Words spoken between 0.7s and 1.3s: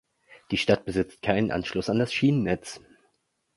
besitzt